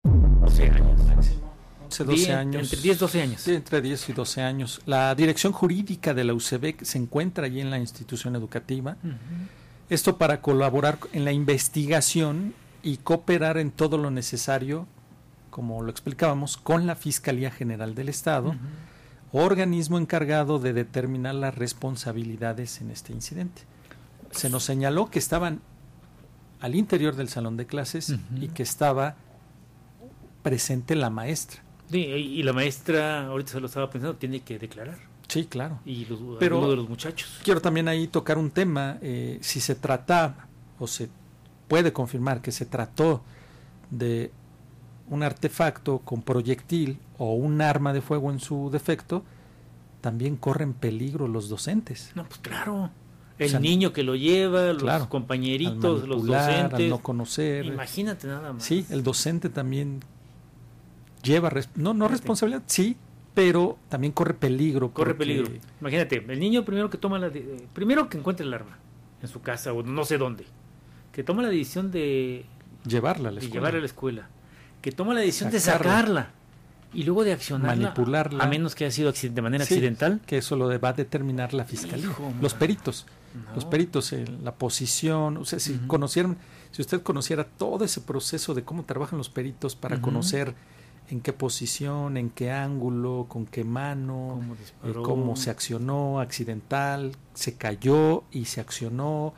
12 0.04 0.64
años. 0.70 1.00
Hace 1.88 2.04
12 2.04 2.16
Bien, 2.26 2.32
años. 2.38 2.62
Entre 2.64 2.80
10, 2.80 2.98
12 2.98 3.22
años. 3.22 3.40
Sí, 3.40 3.54
entre 3.54 3.80
10 3.80 4.08
y 4.08 4.12
12 4.12 4.42
años. 4.42 4.80
La 4.86 5.14
dirección 5.14 5.52
jurídica 5.52 6.12
de 6.14 6.24
la 6.24 6.34
UCEBEC 6.34 6.82
se 6.84 6.98
encuentra 6.98 7.46
allí 7.46 7.60
en 7.60 7.70
la 7.70 7.78
institución 7.78 8.34
educativa. 8.36 8.96
Ujú. 9.02 9.14
Esto 9.90 10.16
para 10.16 10.40
colaborar 10.40 10.98
en 11.12 11.24
la 11.24 11.32
investigación 11.32 12.54
y 12.82 12.98
cooperar 12.98 13.58
en 13.58 13.70
todo 13.70 13.98
lo 13.98 14.10
necesario, 14.10 14.86
como 15.50 15.82
lo 15.82 15.90
explicábamos, 15.90 16.56
con 16.56 16.86
la 16.86 16.96
Fiscalía 16.96 17.50
General 17.50 17.94
del 17.94 18.08
Estado, 18.08 18.54
organismo 19.32 19.98
encargado 19.98 20.58
de 20.58 20.72
determinar 20.72 21.34
las 21.34 21.54
responsabilidades 21.54 22.80
en 22.80 22.90
este 22.90 23.12
incidente. 23.12 23.62
Se 24.30 24.48
nos 24.48 24.64
señaló 24.64 25.10
que 25.10 25.18
estaban 25.18 25.60
al 26.60 26.74
interior 26.74 27.14
del 27.14 27.28
salón 27.28 27.56
de 27.56 27.66
clases 27.66 28.14
y 28.40 28.48
que 28.48 28.62
estaba 28.62 29.16
presente 30.42 30.94
la 30.94 31.10
maestra. 31.10 31.62
Sí, 31.90 31.98
y 31.98 32.42
la 32.42 32.52
maestra, 32.52 33.26
ahorita 33.26 33.52
se 33.52 33.60
lo 33.60 33.66
estaba 33.66 33.90
pensando, 33.90 34.16
tiene 34.16 34.40
que 34.40 34.58
declarar. 34.58 34.98
Sí, 35.34 35.46
claro. 35.46 35.80
Y 35.84 36.04
los, 36.06 36.20
Pero- 36.38 36.56
alguno 36.56 36.70
de 36.70 36.76
los 36.76 36.88
muchachos. 36.88 37.40
Quiero 37.42 37.60
también 37.60 37.88
ahí 37.88 38.06
tocar 38.08 38.38
un 38.38 38.50
tema, 38.50 38.98
eh, 39.02 39.38
si 39.42 39.60
se 39.60 39.74
trataba 39.74 40.46
o 40.78 40.86
se 40.86 41.08
puede 41.68 41.92
confirmar 41.92 42.40
que 42.40 42.52
se 42.52 42.64
trató 42.66 43.22
de 43.90 44.30
un 45.08 45.22
artefacto 45.22 45.98
con 45.98 46.22
proyectil 46.22 46.98
o 47.18 47.34
un 47.34 47.60
arma 47.60 47.92
de 47.92 48.00
fuego 48.00 48.30
en 48.30 48.40
su 48.40 48.70
defecto, 48.70 49.22
también 50.00 50.36
corren 50.36 50.72
peligro 50.72 51.28
los 51.28 51.48
docentes. 51.48 52.12
No, 52.14 52.24
pues 52.24 52.38
claro. 52.40 52.90
El 53.38 53.46
O 53.48 53.50
sea, 53.50 53.58
niño 53.60 53.92
que 53.92 54.04
lo 54.04 54.14
lleva, 54.14 54.72
los 54.72 54.82
claro, 54.82 55.08
compañeritos, 55.08 56.06
los 56.06 56.24
docentes. 56.26 56.74
al 56.78 56.88
no 56.88 56.98
conocer. 56.98 57.66
Imagínate 57.66 58.28
nada 58.28 58.52
más. 58.52 58.62
Sí, 58.62 58.86
el 58.90 59.02
docente 59.02 59.48
también 59.48 60.00
lleva, 61.22 61.50
no, 61.74 61.94
no 61.94 62.06
responsabilidad, 62.08 62.62
sí, 62.66 62.96
pero 63.34 63.78
también 63.88 64.12
corre 64.12 64.34
peligro. 64.34 64.92
Corre 64.92 65.14
porque- 65.14 65.18
peligro. 65.34 65.52
Imagínate, 65.80 66.24
el 66.28 66.38
niño 66.40 66.64
primero 66.64 66.88
que 66.90 66.98
toma 66.98 67.18
la 67.18 67.28
de- 67.30 67.66
primero 67.72 68.08
que 68.08 68.18
encuentre 68.18 68.46
el 68.46 68.54
arma 68.54 68.78
en 69.22 69.28
su 69.28 69.40
casa 69.42 69.72
o 69.72 69.82
no 69.82 70.04
sé 70.04 70.18
dónde, 70.18 70.44
que 71.12 71.22
toma 71.24 71.42
la 71.42 71.48
decisión 71.48 71.90
de, 71.90 72.44
Llevarla 72.86 73.30
a 73.30 73.32
la 73.32 73.40
escuela. 73.40 73.54
llevarla 73.54 73.78
a 73.78 73.80
la 73.80 73.86
escuela, 73.86 74.28
que 74.82 74.92
toma 74.92 75.14
la 75.14 75.20
decisión 75.20 75.50
de 75.50 75.58
Sacarla. 75.60 76.30
y 76.92 77.02
luego 77.02 77.24
de 77.24 77.32
accionarla, 77.32 77.90
Manipularla. 77.92 78.44
a 78.44 78.46
menos 78.46 78.74
que 78.76 78.84
haya 78.84 78.92
sido 78.92 79.12
de 79.34 79.42
manera 79.42 79.64
Sí, 79.64 79.74
accidental. 79.74 80.20
que 80.26 80.38
eso 80.38 80.54
lo 80.56 80.78
va 80.80 80.88
a 80.90 80.92
determinar 80.92 81.54
la 81.54 81.64
fiscalía, 81.64 82.06
Hijo, 82.06 82.32
los 82.40 82.54
peritos. 82.54 83.06
No. 83.34 83.52
los 83.56 83.64
peritos, 83.64 84.12
eh, 84.12 84.24
la 84.44 84.54
posición, 84.54 85.38
o 85.38 85.44
sea, 85.44 85.58
si 85.58 85.72
Ujú. 85.72 85.88
conocieran, 85.88 86.36
si 86.70 86.82
usted 86.82 87.02
conociera 87.02 87.42
todo 87.42 87.84
ese 87.84 88.00
proceso 88.00 88.54
de 88.54 88.62
cómo 88.62 88.84
trabajan 88.84 89.18
los 89.18 89.28
peritos 89.28 89.74
para 89.74 90.00
conocer 90.00 90.54
en 91.10 91.20
qué 91.20 91.32
posición, 91.32 92.16
en 92.16 92.30
qué 92.30 92.50
ángulo, 92.50 93.26
con 93.28 93.46
qué 93.46 93.64
mano, 93.64 94.40
Cómo 94.80 94.92
eh, 94.92 95.02
cómo 95.02 95.36
se 95.36 95.50
accionó, 95.50 96.20
accidental, 96.20 97.12
se 97.34 97.54
cayó 97.56 98.24
y 98.32 98.46
se 98.46 98.60
accionó 98.60 99.34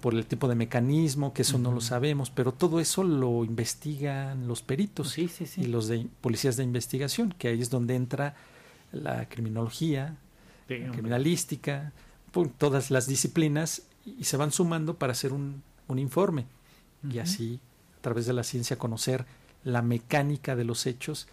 por 0.00 0.14
el 0.14 0.26
tipo 0.26 0.46
de 0.48 0.54
mecanismo, 0.54 1.32
que 1.32 1.42
eso 1.42 1.58
no 1.58 1.72
lo 1.72 1.80
sabemos, 1.80 2.30
pero 2.30 2.52
todo 2.52 2.80
eso 2.80 3.02
lo 3.02 3.44
investigan 3.44 4.46
los 4.46 4.62
peritos 4.62 5.10
Sí, 5.10 5.28
sí, 5.28 5.46
sí. 5.46 5.62
y 5.62 5.64
los 5.66 5.88
de 5.88 6.06
policías 6.20 6.56
de 6.56 6.64
investigación, 6.64 7.34
que 7.38 7.48
ahí 7.48 7.60
es 7.62 7.70
donde 7.70 7.94
entra 7.94 8.34
la 8.92 9.28
criminología, 9.28 10.16
hombre. 10.68 10.90
criminalística, 10.92 11.92
pum, 12.30 12.50
todas 12.56 12.90
las 12.90 13.06
disciplinas 13.06 13.82
y 14.04 14.24
se 14.24 14.36
van 14.36 14.52
sumando 14.52 14.94
para 14.94 15.12
hacer 15.12 15.32
un, 15.32 15.62
un 15.88 15.98
informe 15.98 16.46
y 17.08 17.18
así 17.18 17.60
a 17.98 18.00
través 18.02 18.26
de 18.26 18.32
la 18.32 18.42
ciencia 18.44 18.76
conocer 18.78 19.24
la 19.66 19.82
mecánica 19.82 20.54
de 20.54 20.64
los 20.64 20.86
hechos 20.86 21.26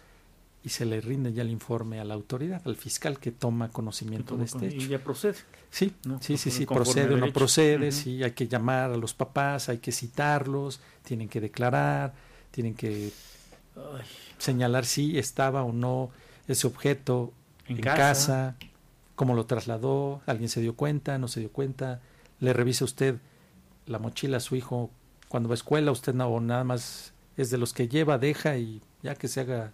y 0.64 0.70
se 0.70 0.84
le 0.86 1.00
rinde 1.00 1.32
ya 1.32 1.42
el 1.42 1.50
informe 1.50 2.00
a 2.00 2.04
la 2.04 2.14
autoridad, 2.14 2.60
al 2.64 2.74
fiscal 2.76 3.18
que 3.20 3.30
toma 3.30 3.68
conocimiento 3.68 4.36
de 4.36 4.44
este 4.44 4.66
Y 4.66 4.68
hecho. 4.70 4.88
ya 4.88 4.98
procede. 4.98 5.36
Sí, 5.70 5.92
¿no? 6.04 6.18
sí, 6.20 6.36
sí, 6.36 6.50
sí, 6.50 6.66
procede 6.66 7.14
o 7.14 7.16
no 7.16 7.32
procede, 7.32 7.92
sí, 7.92 8.22
hay 8.24 8.32
que 8.32 8.48
llamar 8.48 8.90
a 8.90 8.96
los 8.96 9.14
papás, 9.14 9.68
hay 9.68 9.78
que 9.78 9.92
citarlos, 9.92 10.80
tienen 11.04 11.28
que 11.28 11.40
declarar, 11.40 12.12
tienen 12.50 12.74
que 12.74 13.12
Ay, 13.76 14.02
señalar 14.38 14.84
si 14.84 15.16
estaba 15.18 15.62
o 15.62 15.72
no 15.72 16.10
ese 16.48 16.66
objeto 16.66 17.32
En 17.66 17.76
en, 17.76 17.82
casa. 17.82 18.56
casa. 18.56 18.56
cómo 19.14 19.34
lo 19.34 19.46
trasladó, 19.46 20.22
alguien 20.26 20.48
se 20.48 20.60
dio 20.60 20.74
cuenta, 20.74 21.18
no 21.18 21.28
se 21.28 21.40
dio 21.40 21.50
cuenta, 21.52 22.00
le 22.40 22.52
revisa 22.52 22.84
usted 22.84 23.16
la 23.86 23.98
mochila 23.98 24.38
a 24.38 24.40
su 24.40 24.56
hijo 24.56 24.90
cuando 25.28 25.48
va 25.48 25.54
a 25.54 25.56
escuela, 25.56 25.92
usted 25.92 26.14
no, 26.14 26.40
nada 26.40 26.64
más 26.64 27.13
es 27.36 27.50
de 27.50 27.58
los 27.58 27.72
que 27.72 27.88
lleva, 27.88 28.18
deja 28.18 28.56
y 28.56 28.80
ya 29.02 29.14
que 29.14 29.28
se 29.28 29.40
haga 29.40 29.72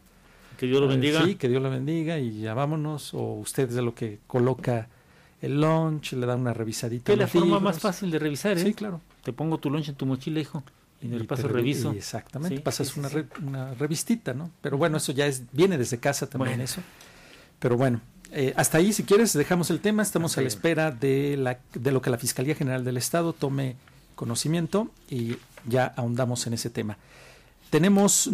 que 0.58 0.66
Dios 0.66 0.80
lo 0.80 0.88
bendiga. 0.88 1.24
Sí, 1.24 1.36
que 1.36 1.48
Dios 1.48 1.62
lo 1.62 1.70
bendiga 1.70 2.18
y 2.18 2.40
ya 2.40 2.54
vámonos. 2.54 3.14
O 3.14 3.34
usted 3.34 3.68
es 3.68 3.74
de 3.74 3.82
lo 3.82 3.94
que 3.94 4.18
coloca 4.26 4.88
el 5.40 5.60
lunch, 5.60 6.12
le 6.12 6.26
da 6.26 6.36
una 6.36 6.52
revisadita. 6.52 7.12
es 7.12 7.18
la 7.18 7.26
forma 7.26 7.60
más 7.60 7.78
fácil 7.78 8.10
de 8.10 8.18
revisar, 8.18 8.58
¿eh? 8.58 8.62
Sí, 8.62 8.74
claro. 8.74 9.00
Te 9.24 9.32
pongo 9.32 9.58
tu 9.58 9.70
lunch 9.70 9.88
en 9.88 9.94
tu 9.94 10.04
mochila, 10.06 10.40
hijo. 10.40 10.62
Y 11.02 11.06
en 11.06 11.14
el 11.14 11.20
te 11.22 11.28
paso 11.28 11.48
revi- 11.48 11.52
reviso. 11.52 11.92
exactamente, 11.92 12.56
Sí, 12.56 12.62
pasas 12.62 12.88
sí, 12.88 12.94
sí, 12.94 13.00
una, 13.00 13.08
re- 13.08 13.26
una 13.42 13.72
revistita, 13.74 14.34
¿no? 14.34 14.50
Pero 14.60 14.76
bueno, 14.76 14.98
eso 14.98 15.12
ya 15.12 15.26
es 15.26 15.44
viene 15.52 15.78
desde 15.78 15.96
casa 15.98 16.28
también 16.28 16.50
Bueno. 16.58 16.64
eso. 16.64 16.82
Pero 17.58 17.78
bueno, 17.78 18.02
eh, 18.32 18.52
hasta 18.56 18.76
ahí, 18.78 18.92
si 18.92 19.04
quieres, 19.04 19.32
dejamos 19.32 19.70
el 19.70 19.80
tema. 19.80 20.02
Estamos 20.02 20.36
a 20.36 20.42
la 20.42 20.48
espera 20.48 20.90
de, 20.90 21.38
la, 21.38 21.58
de 21.72 21.90
lo 21.90 22.02
que 22.02 22.10
la 22.10 22.18
Fiscalía 22.18 22.54
General 22.54 22.84
del 22.84 22.98
Estado 22.98 23.32
tome 23.32 23.76
conocimiento 24.14 24.90
y 25.08 25.36
ya 25.66 25.86
ahondamos 25.96 26.46
en 26.46 26.52
ese 26.52 26.68
tema. 26.68 26.98
Tenemos 27.70 28.28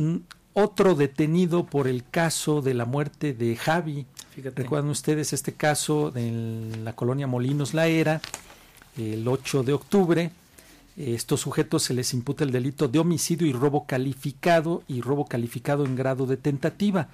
otro 0.55 0.95
detenido 0.95 1.67
por 1.67 1.87
el 1.89 2.05
caso 2.09 2.63
de 2.63 2.75
la 2.75 2.87
muerte 2.87 3.35
de 3.35 3.57
Javi. 3.57 4.07
Fíjate. 4.35 4.63
Recuerdan 4.63 4.91
ustedes 4.91 5.33
este 5.33 5.53
caso 5.53 6.13
en 6.17 6.85
la 6.85 6.95
colonia 6.95 7.27
Molinos 7.27 7.75
La 7.75 7.87
Era, 7.87 8.21
el 8.97 9.27
8 9.29 9.63
de 9.63 9.73
octubre. 9.75 10.31
Estos 10.97 11.41
sujetos 11.43 11.83
se 11.83 11.93
les 11.93 12.15
imputa 12.15 12.43
el 12.45 12.53
delito 12.53 12.89
de 12.89 12.99
homicidio 12.99 13.47
y 13.47 13.53
robo 13.53 13.87
calificado 13.87 14.83
y 14.89 15.03
robo 15.03 15.27
calificado 15.27 15.85
en 15.85 15.95
grado 15.95 16.27
de 16.27 16.39
tentativa. 16.39 17.09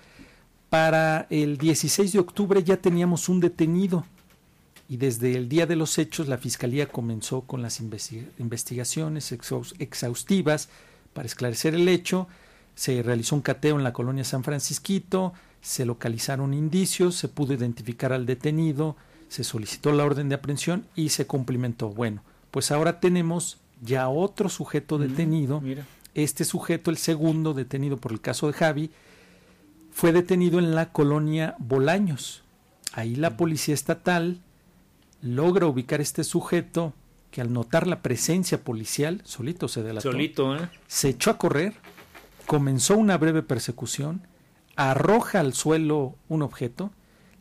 Para 0.71 1.27
el 1.31 1.59
16 1.59 2.13
de 2.13 2.19
octubre 2.21 2.63
ya 2.63 2.77
teníamos 2.77 3.29
un 3.29 3.41
detenido 3.41 4.07
y 4.89 4.97
desde 4.99 5.37
el 5.37 5.49
día 5.49 5.67
de 5.67 5.75
los 5.77 5.99
hechos 5.99 6.29
la 6.29 6.39
Fiscalía 6.39 6.87
comenzó 6.87 7.41
con 7.43 7.61
las 7.61 7.81
investi- 7.83 8.27
investigaciones 8.39 9.33
exhaus- 9.33 9.75
exhaustivas 9.81 10.69
para 11.13 11.27
esclarecer 11.27 11.75
el 11.75 11.89
hecho. 11.89 12.29
Se 12.75 13.03
realizó 13.03 13.37
un 13.37 13.43
cateo 13.43 13.77
en 13.77 13.85
la 13.85 13.93
colonia 13.93 14.25
San 14.25 14.45
Francisquito, 14.45 15.33
se 15.61 15.85
localizaron 15.85 16.55
indicios, 16.55 17.17
se 17.17 17.29
pudo 17.29 17.55
identificar 17.55 18.13
al 18.13 18.27
detenido, 18.27 18.97
se 19.29 19.45
solicitó 19.45 19.93
la 19.93 20.05
orden 20.05 20.29
de 20.29 20.35
aprehensión 20.35 20.87
y 20.95 21.11
se 21.11 21.27
cumplimentó. 21.27 21.91
Bueno, 21.91 22.23
pues 22.51 22.71
ahora 22.71 23.01
tenemos 23.01 23.59
ya 23.81 24.09
otro 24.09 24.49
sujeto 24.49 24.99
Mm, 24.99 25.03
detenido. 25.03 25.61
Mira. 25.61 25.87
Este 26.15 26.45
sujeto, 26.45 26.91
el 26.91 26.99
segundo 26.99 27.55
detenido 27.55 27.97
por 27.97 28.13
el 28.13 28.21
caso 28.21 28.47
de 28.47 28.53
Javi, 28.53 28.91
fue 29.93 30.13
detenido 30.13 30.59
en 30.59 30.75
la 30.75 30.93
colonia 30.93 31.55
Bolaños. 31.59 32.43
Ahí 32.93 33.17
la 33.17 33.37
policía 33.37 33.75
estatal 33.75 34.41
logra 35.23 35.67
ubicar 35.67 36.01
a 36.01 36.03
este 36.03 36.25
sujeto 36.25 36.93
que 37.33 37.41
al 37.41 37.53
notar 37.53 37.89
la 37.89 38.03
presencia 38.03 38.63
policial, 38.63 39.23
solito 39.25 39.67
se 39.67 39.83
delató, 39.83 40.13
Solito, 40.13 40.55
¿eh? 40.55 40.69
se 40.87 41.09
echó 41.09 41.31
a 41.31 41.39
correr, 41.39 41.73
comenzó 42.47 42.97
una 42.97 43.17
breve 43.17 43.43
persecución, 43.43 44.27
arroja 44.77 45.41
al 45.41 45.55
suelo 45.55 46.15
un 46.29 46.43
objeto, 46.43 46.93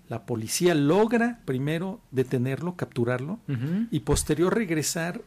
la 0.07 0.25
policía 0.25 0.75
logra 0.75 1.41
primero 1.45 1.99
detenerlo, 2.09 2.75
capturarlo, 2.75 3.39
y 3.91 3.99
posterior 4.01 4.55
regresar 4.55 5.21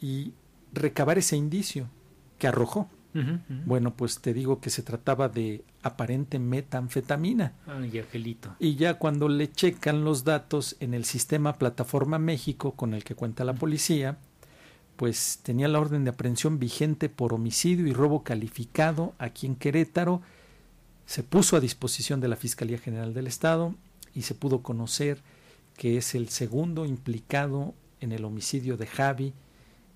y 0.00 0.32
recabar 0.72 1.18
ese 1.18 1.36
indicio 1.36 1.88
que 2.38 2.48
arrojó. 2.48 2.88
Bueno, 3.64 3.94
pues 3.94 4.20
te 4.20 4.34
digo 4.34 4.60
que 4.60 4.70
se 4.70 4.82
trataba 4.82 5.28
de 5.28 5.64
aparente 5.82 6.40
metanfetamina. 6.40 7.52
Ay, 7.66 7.98
Angelito. 7.98 8.56
Y 8.58 8.74
ya 8.74 8.94
cuando 8.94 9.28
le 9.28 9.50
checan 9.52 10.04
los 10.04 10.24
datos 10.24 10.76
en 10.80 10.94
el 10.94 11.04
sistema 11.04 11.56
Plataforma 11.56 12.18
México 12.18 12.72
con 12.72 12.92
el 12.92 13.04
que 13.04 13.14
cuenta 13.14 13.44
la 13.44 13.54
policía, 13.54 14.18
pues 14.96 15.40
tenía 15.42 15.68
la 15.68 15.78
orden 15.78 16.04
de 16.04 16.10
aprehensión 16.10 16.58
vigente 16.58 17.08
por 17.08 17.32
homicidio 17.32 17.86
y 17.86 17.92
robo 17.92 18.24
calificado 18.24 19.14
aquí 19.18 19.46
en 19.46 19.54
Querétaro. 19.54 20.20
Se 21.06 21.22
puso 21.22 21.56
a 21.56 21.60
disposición 21.60 22.20
de 22.20 22.28
la 22.28 22.36
Fiscalía 22.36 22.78
General 22.78 23.14
del 23.14 23.28
Estado 23.28 23.74
y 24.12 24.22
se 24.22 24.34
pudo 24.34 24.62
conocer 24.62 25.22
que 25.76 25.96
es 25.96 26.14
el 26.14 26.28
segundo 26.30 26.84
implicado 26.84 27.74
en 28.00 28.12
el 28.12 28.24
homicidio 28.24 28.76
de 28.76 28.86
Javi, 28.86 29.34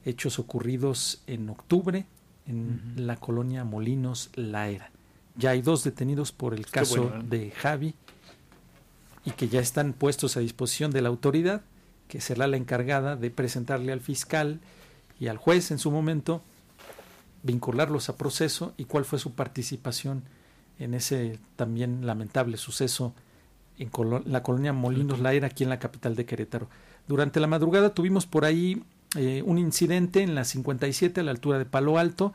hechos 0.05 0.39
ocurridos 0.39 1.23
en 1.27 1.49
octubre 1.51 2.07
en 2.49 2.95
la 2.97 3.17
colonia 3.17 3.65
Molinos 3.65 4.31
La 4.35 4.69
Era. 4.69 4.91
Ya 5.37 5.51
hay 5.51 5.63
dos 5.63 5.85
detenidos 5.85 6.33
por 6.33 6.55
el 6.55 6.67
caso 6.67 7.05
bueno, 7.05 7.21
¿eh? 7.21 7.25
de 7.29 7.51
Javi 7.53 7.95
y 9.25 9.33
que 9.33 9.49
ya 9.49 9.61
están 9.61 9.93
puestos 9.93 10.37
a 10.37 10.41
disposición 10.41 10.91
de 10.91 11.03
la 11.03 11.11
autoridad, 11.11 11.63
que 12.09 12.21
será 12.21 12.47
la 12.47 12.57
encargada 12.57 13.15
de 13.15 13.31
presentarle 13.31 13.93
al 13.93 14.01
fiscal 14.01 14.61
y 15.21 15.29
al 15.29 15.37
juez 15.37 15.71
en 15.71 15.79
su 15.79 15.91
momento, 15.91 16.43
vincularlos 17.43 18.09
a 18.09 18.17
proceso 18.17 18.73
y 18.77 18.85
cuál 18.85 19.05
fue 19.05 19.19
su 19.19 19.33
participación 19.33 20.25
en 20.79 20.95
ese 20.95 21.39
también 21.57 22.07
lamentable 22.07 22.57
suceso 22.57 23.15
en 23.79 23.91
la 24.27 24.43
colonia 24.43 24.73
Molinos 24.73 25.21
La 25.21 25.35
Era, 25.35 25.49
aquí 25.49 25.63
en 25.63 25.71
la 25.71 25.79
capital 25.79 26.17
de 26.17 26.25
Querétaro. 26.25 26.69
Durante 27.07 27.39
la 27.41 27.47
madrugada 27.47 27.95
tuvimos 27.95 28.27
por 28.27 28.45
ahí 28.45 28.83
eh, 29.17 29.43
un 29.45 29.59
incidente 29.59 30.23
en 30.23 30.35
la 30.35 30.45
57 30.45 31.21
a 31.21 31.25
la 31.25 31.31
altura 31.31 31.59
de 31.59 31.65
Palo 31.65 31.99
Alto. 31.99 32.35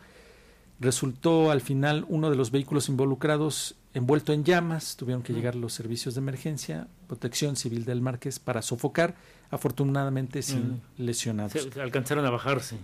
Resultó 0.79 1.51
al 1.51 1.61
final 1.61 2.05
uno 2.09 2.29
de 2.29 2.35
los 2.35 2.51
vehículos 2.51 2.89
involucrados 2.89 3.75
envuelto 3.93 4.33
en 4.33 4.43
llamas. 4.43 4.95
Tuvieron 4.97 5.23
que 5.23 5.33
llegar 5.33 5.55
los 5.55 5.73
servicios 5.73 6.15
de 6.15 6.19
emergencia, 6.19 6.87
protección 7.07 7.55
civil 7.55 7.85
del 7.85 8.01
Marqués 8.01 8.39
para 8.39 8.61
sofocar, 8.61 9.15
afortunadamente 9.51 10.41
sin 10.41 10.81
lesionados. 10.97 11.53
Se, 11.53 11.81
alcanzaron 11.81 12.25
a 12.25 12.31
bajarse. 12.31 12.77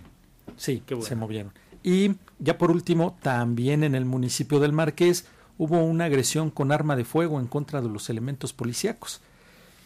Sí, 0.56 0.82
bueno. 0.88 1.04
se 1.04 1.16
movieron. 1.16 1.52
Y 1.82 2.12
ya 2.38 2.58
por 2.58 2.70
último, 2.70 3.18
también 3.22 3.82
en 3.84 3.94
el 3.94 4.04
municipio 4.04 4.60
del 4.60 4.72
Marqués 4.72 5.26
hubo 5.58 5.82
una 5.82 6.06
agresión 6.06 6.50
con 6.50 6.72
arma 6.72 6.96
de 6.96 7.04
fuego 7.04 7.40
en 7.40 7.46
contra 7.46 7.80
de 7.80 7.88
los 7.88 8.08
elementos 8.08 8.52
policíacos. 8.52 9.20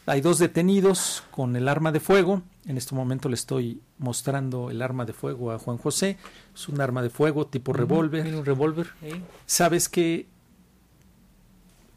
Hay 0.07 0.21
dos 0.21 0.39
detenidos 0.39 1.23
con 1.31 1.57
el 1.57 1.69
arma 1.69 1.91
de 1.93 2.01
fuego. 2.01 2.43
En 2.67 2.77
este 2.77 2.95
momento 2.95 3.29
le 3.29 3.35
estoy 3.35 3.81
mostrando 3.99 4.71
el 4.71 4.83
arma 4.83 5.05
de 5.05 5.13
fuego 5.13 5.51
a 5.51 5.59
Juan 5.59 5.79
José. 5.79 6.19
Es 6.55 6.69
un 6.69 6.81
arma 6.81 7.03
de 7.03 7.11
fuego 7.11 7.47
tipo 7.47 7.73
revólver. 7.73 8.25
Mira, 8.25 8.39
un 8.39 8.45
revólver. 8.45 8.89
¿eh? 9.03 9.21
Sabes 9.47 9.89
que 9.89 10.27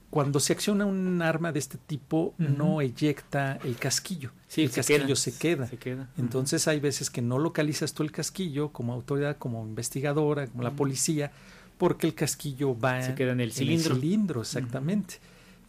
cuando 0.09 0.39
se 0.39 0.53
acciona 0.53 0.85
un 0.85 1.21
arma 1.21 1.51
de 1.51 1.59
este 1.59 1.77
tipo 1.77 2.33
no 2.37 2.79
eyecta 2.81 3.59
el 3.63 3.75
casquillo. 3.75 4.31
Sí, 4.47 4.63
el 4.63 4.71
se 4.71 4.77
casquillo 4.77 5.05
queda. 5.05 5.15
se 5.17 5.37
queda. 5.37 5.67
Se 5.67 5.77
queda. 5.77 6.09
Entonces 6.17 6.67
hay 6.69 6.79
veces 6.79 7.09
que 7.09 7.21
no 7.21 7.39
localizas 7.39 7.93
tú 7.93 8.03
el 8.03 8.11
casquillo 8.13 8.69
como 8.69 8.93
autoridad, 8.93 9.37
como 9.37 9.65
investigadora, 9.65 10.47
como 10.47 10.63
la 10.63 10.71
policía, 10.71 11.33
porque 11.77 12.07
el 12.07 12.13
casquillo 12.15 12.77
va 12.79 13.01
Se 13.03 13.15
queda 13.15 13.33
en 13.33 13.41
el 13.41 13.51
cilindro. 13.51 13.95
cilindro, 13.95 14.41
exactamente. 14.41 15.15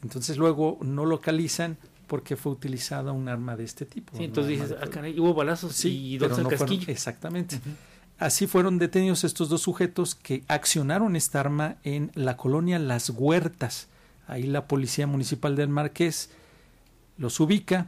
Entonces 0.04 0.38
luego 0.38 0.78
no 0.83 1.04
localizan 1.04 1.76
porque 2.09 2.35
fue 2.37 2.50
utilizada 2.50 3.12
un 3.12 3.29
arma 3.29 3.55
de 3.57 3.62
este 3.65 3.87
tipo. 3.87 4.17
Sí, 4.17 4.25
entonces 4.25 4.61
dices, 4.61 4.77
ah, 4.81 4.87
hubo 5.19 5.35
balazos 5.35 5.75
Sí, 5.75 6.15
y 6.15 6.19
dos 6.19 6.31
no 6.31 6.35
fueron- 6.37 6.59
casquillo. 6.59 6.85
exactamente. 6.91 7.61
Así 8.19 8.49
fueron 8.49 8.79
detenidos 8.79 9.23
estos 9.23 9.49
dos 9.49 9.62
sujetos 9.62 10.17
que 10.17 10.43
accionaron 10.49 11.15
esta 11.15 11.38
arma 11.38 11.77
en 11.85 12.11
la 12.15 12.37
colonia 12.37 12.81
Las 12.81 13.11
Huertas. 13.11 13.87
Ahí 14.27 14.43
la 14.43 14.67
policía 14.67 15.07
municipal 15.07 15.55
del 15.55 15.69
Marqués 15.69 16.31
los 17.17 17.38
ubica. 17.38 17.87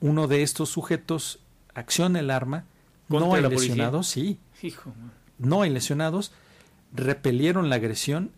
Uno 0.00 0.26
de 0.26 0.42
estos 0.42 0.70
sujetos 0.70 1.38
acciona 1.74 2.18
el 2.18 2.30
arma. 2.32 2.64
¿Contra 3.08 3.28
No 3.28 3.34
hay 3.34 3.42
policía? 3.42 3.68
lesionados, 3.68 4.08
sí, 4.08 4.38
Hijo. 4.62 4.92
no 5.38 5.62
hay 5.62 5.70
lesionados. 5.70 6.32
Repelieron 6.92 7.68
la 7.68 7.76
agresión 7.76 8.32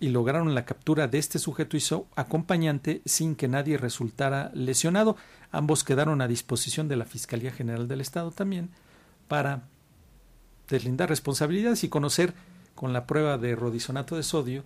y 0.00 0.08
lograron 0.08 0.54
la 0.54 0.64
captura 0.64 1.08
de 1.08 1.18
este 1.18 1.38
sujeto 1.38 1.76
y 1.76 1.80
su 1.80 2.06
acompañante 2.16 3.02
sin 3.04 3.34
que 3.34 3.48
nadie 3.48 3.76
resultara 3.78 4.50
lesionado. 4.54 5.16
Ambos 5.50 5.84
quedaron 5.84 6.20
a 6.20 6.28
disposición 6.28 6.88
de 6.88 6.96
la 6.96 7.04
Fiscalía 7.04 7.50
General 7.50 7.88
del 7.88 8.00
Estado 8.00 8.30
también 8.30 8.70
para 9.28 9.62
deslindar 10.68 11.08
responsabilidades 11.08 11.84
y 11.84 11.88
conocer 11.88 12.34
con 12.74 12.92
la 12.92 13.06
prueba 13.06 13.38
de 13.38 13.56
rodizonato 13.56 14.16
de 14.16 14.22
sodio 14.22 14.64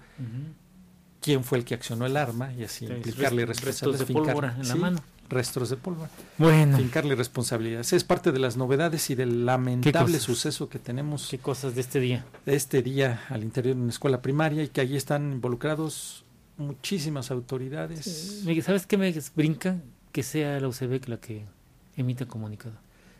quién 1.20 1.44
fue 1.44 1.58
el 1.58 1.64
que 1.64 1.74
accionó 1.74 2.04
el 2.04 2.16
arma 2.16 2.52
y 2.52 2.64
así 2.64 2.86
Sí, 2.86 2.92
implicarle 2.92 3.46
restos 3.46 3.98
de 3.98 4.06
pólvora 4.06 4.56
en 4.58 4.68
la 4.68 4.74
mano. 4.74 5.02
Restos 5.28 5.70
de 5.70 5.76
pólvora. 5.76 6.10
Bueno, 6.36 6.76
Fincarle 6.76 7.14
responsabilidades. 7.14 7.92
Es 7.94 8.04
parte 8.04 8.32
de 8.32 8.38
las 8.38 8.56
novedades 8.58 9.08
y 9.10 9.14
del 9.14 9.46
lamentable 9.46 10.18
suceso 10.20 10.68
que 10.68 10.78
tenemos 10.78 11.28
qué 11.30 11.38
cosas 11.38 11.74
de 11.74 11.80
este 11.80 12.00
día. 12.00 12.26
de 12.44 12.54
este 12.54 12.82
día 12.82 13.22
al 13.30 13.42
interior 13.42 13.74
de 13.76 13.80
una 13.82 13.90
escuela 13.90 14.20
primaria 14.20 14.62
y 14.62 14.68
que 14.68 14.80
allí 14.82 14.96
están 14.96 15.32
involucrados 15.32 16.24
muchísimas 16.58 17.30
autoridades. 17.30 18.42
¿Sabes 18.62 18.86
qué 18.86 18.98
me 18.98 19.14
brinca? 19.34 19.76
Que 20.12 20.22
sea 20.22 20.60
la 20.60 20.68
UCB 20.68 21.08
la 21.08 21.16
que 21.18 21.44
emite 21.96 22.26
comunicado. 22.26 22.74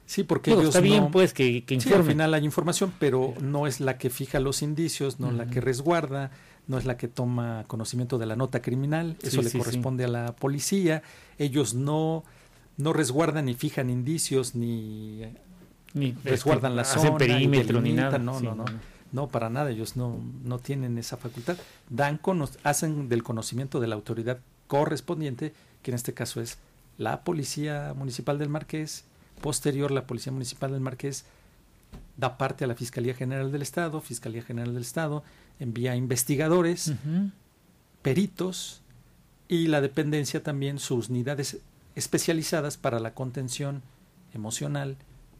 Sí, 0.05 0.25
porque 0.25 0.51
Digo, 0.51 0.61
ellos 0.63 0.75
está 0.75 0.83
bien, 0.83 1.05
no- 1.05 1.11
pues, 1.11 1.33
que, 1.33 1.65
que 1.65 1.81
Sí, 1.81 1.91
al 1.95 2.05
final 2.05 2.35
hay 2.35 2.45
información, 2.45 2.93
pero 2.99 3.33
no 3.41 3.67
es 3.67 3.81
la 3.81 3.97
que 3.97 4.11
fija 4.11 4.41
los 4.41 4.61
indicios, 4.61 5.19
no 5.21 5.31
la 5.31 5.47
que 5.47 5.61
resguarda, 5.63 6.31
no 6.69 6.79
es 6.79 6.85
la 6.85 6.97
que 6.97 7.09
toma 7.09 7.65
conocimiento 7.67 8.19
de 8.19 8.27
la 8.27 8.37
nota 8.37 8.63
criminal, 8.63 9.17
eso 9.23 9.39
Sí, 9.39 9.43
le 9.45 9.51
sí, 9.51 9.59
corresponde 9.59 10.05
a 10.05 10.09
la 10.09 10.33
policía. 10.37 11.03
Ellos 11.39 11.75
no, 11.75 12.25
no 12.77 12.93
resguardan 12.93 13.47
ni 13.47 13.55
fijan 13.55 13.91
indicios, 13.91 14.55
ni 14.55 15.23
Ni, 15.95 16.13
resguardan 16.25 16.75
la 16.77 16.83
este, 16.83 17.01
zona, 17.01 17.19
perímetro 17.19 17.81
ni 17.83 17.91
delimitan, 17.91 18.25
nada. 18.25 18.41
no, 18.41 18.41
no, 18.41 18.55
no. 18.55 18.65
no 19.13 19.29
para 19.29 19.51
nada, 19.51 19.71
ellos 19.71 19.97
no, 19.97 20.19
no 20.45 20.59
tienen 20.59 20.97
esa 20.99 21.17
facultad. 21.17 21.57
Dan 21.91 22.17
cono- 22.19 22.49
hacen 22.63 23.09
del 23.09 23.23
conocimiento 23.23 23.79
de 23.81 23.89
la 23.89 23.95
autoridad 23.97 24.39
correspondiente, 24.69 25.53
que 25.83 25.91
en 25.91 25.97
este 25.97 26.15
caso 26.15 26.41
es 26.41 26.59
la 26.97 27.23
Policía 27.25 27.93
Municipal 27.97 28.39
del 28.39 28.49
Marqués, 28.49 29.05
posterior 29.43 29.91
la 29.91 30.07
Policía 30.07 30.33
Municipal 30.33 30.71
del 30.73 30.81
Marqués 30.81 31.25
da 32.17 32.39
parte 32.39 32.65
a 32.65 32.67
la 32.69 32.75
Fiscalía 32.75 33.15
General 33.15 33.51
del 33.53 33.61
Estado, 33.63 34.01
Fiscalía 34.01 34.43
General 34.43 34.73
del 34.73 34.83
Estado 34.83 35.25
envía 35.63 35.97
investigadores, 35.97 36.93
peritos 38.03 38.83
y 39.49 39.67
la 39.69 39.81
dependencia 39.81 40.43
también 40.43 40.79
sus 40.79 41.09
unidades 41.09 41.59
especializadas 41.95 42.77
para 42.77 42.99
la 43.01 43.15
contención 43.15 43.83
emocional, 44.35 44.97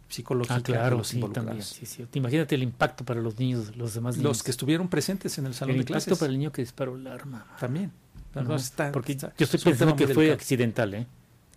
psicológica 0.09 0.85
Ah, 0.87 0.91
de 0.91 0.97
los 0.97 1.09
sí, 1.09 1.17
involucrados. 1.17 1.49
también. 1.49 1.65
Sí, 1.67 1.87
sí. 1.87 2.07
Imagínate 2.13 2.55
el 2.55 2.63
impacto 2.63 3.05
para 3.05 3.21
los 3.21 3.39
niños, 3.39 3.75
los 3.77 3.95
demás 3.95 4.17
niños. 4.17 4.29
Los 4.29 4.43
que 4.43 4.51
estuvieron 4.51 4.89
presentes 4.89 5.39
en 5.39 5.47
el 5.47 5.55
salón 5.55 5.71
el 5.71 5.77
de 5.79 5.81
impacto 5.91 6.05
clases 6.05 6.19
para 6.19 6.31
el 6.33 6.39
niño 6.39 6.53
que 6.53 6.61
disparó 6.63 6.97
el 6.97 7.07
arma. 7.07 7.47
también. 7.59 7.91
¿no? 8.35 8.41
Entonces, 8.43 8.69
está- 8.71 8.93
Porque 8.93 9.13
está- 9.13 9.35
yo 9.37 9.45
estoy 9.45 9.61
pensando 9.61 9.95
que 9.97 10.09
fue 10.09 10.33
accidental, 10.33 10.95
¿eh? 10.95 11.07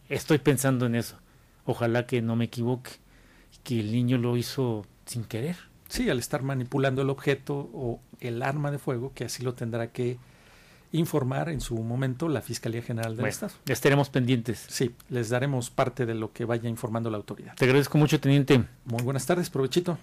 Estoy 0.10 0.40
pensando 0.40 0.86
en 0.86 0.96
eso. 0.96 1.18
Ojalá 1.66 2.06
que 2.06 2.22
no 2.22 2.36
me 2.36 2.46
equivoque, 2.46 2.92
que 3.64 3.80
el 3.80 3.92
niño 3.92 4.18
lo 4.18 4.36
hizo 4.38 4.86
sin 5.06 5.24
querer. 5.24 5.56
Sí, 5.88 6.10
al 6.10 6.20
estar 6.20 6.42
manipulando 6.44 7.02
el 7.02 7.10
objeto 7.10 7.70
o 7.74 8.00
el 8.20 8.42
arma 8.44 8.72
de 8.72 8.80
fuego, 8.80 9.12
que 9.14 9.26
así 9.26 9.44
lo 9.44 9.54
tendrá 9.54 9.88
que 9.88 10.18
informar 10.92 11.50
en 11.50 11.62
su 11.62 11.76
momento 11.78 12.30
la 12.30 12.42
Fiscalía 12.42 12.82
General 12.82 13.12
del 13.12 13.22
Bueno, 13.22 13.30
Estado. 13.30 13.54
estaremos 13.68 14.10
pendientes. 14.10 14.66
Sí, 14.70 14.96
les 15.10 15.30
daremos 15.30 15.70
parte 15.70 16.06
de 16.06 16.16
lo 16.16 16.32
que 16.32 16.46
vaya 16.46 16.70
informando 16.70 17.10
la 17.10 17.18
autoridad. 17.18 17.54
Te 17.56 17.66
agradezco 17.66 17.98
mucho, 17.98 18.20
teniente. 18.20 18.64
Muy 18.86 19.04
buenas 19.04 19.26
tardes, 19.26 19.50
provechito. 19.50 19.98